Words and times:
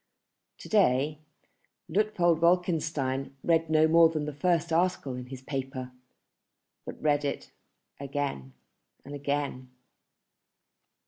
To 0.57 0.67
day 0.67 1.19
Luitpold 1.87 2.39
Wolkenstein 2.39 3.35
read 3.43 3.69
no 3.69 3.87
more 3.87 4.09
than 4.09 4.25
the 4.25 4.33
first 4.33 4.73
article 4.73 5.13
in 5.13 5.27
his 5.27 5.43
paper, 5.43 5.91
but 6.87 6.99
read 6.99 7.23
it 7.23 7.51
again 7.99 8.53
and 9.05 9.13
again. 9.13 9.69